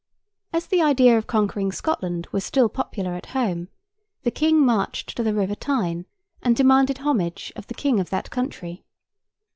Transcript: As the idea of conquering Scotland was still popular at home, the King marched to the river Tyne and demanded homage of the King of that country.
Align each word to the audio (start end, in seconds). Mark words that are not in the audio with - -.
As 0.51 0.65
the 0.65 0.81
idea 0.81 1.15
of 1.15 1.27
conquering 1.27 1.71
Scotland 1.71 2.27
was 2.31 2.43
still 2.43 2.69
popular 2.69 3.13
at 3.13 3.27
home, 3.37 3.67
the 4.23 4.31
King 4.31 4.65
marched 4.65 5.15
to 5.15 5.21
the 5.21 5.31
river 5.35 5.53
Tyne 5.53 6.07
and 6.41 6.55
demanded 6.55 6.97
homage 6.97 7.53
of 7.55 7.67
the 7.67 7.75
King 7.75 7.99
of 7.99 8.09
that 8.09 8.31
country. 8.31 8.83